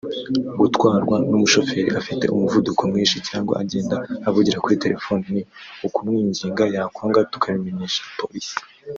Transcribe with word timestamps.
gutwarwa 0.59 1.15
n’umushoferi 1.29 1.89
afite 1.99 2.25
umuvuduko 2.35 2.81
mwinshi 2.89 3.17
cyangwa 3.27 3.53
agenda 3.63 3.95
avugira 4.27 4.61
kuri 4.63 4.81
telefoni 4.83 5.23
ni 5.33 5.41
ukumwinginga 5.87 6.63
yakwanga 6.75 7.19
tukabimenyesha 7.31 8.01
Police” 8.19 8.53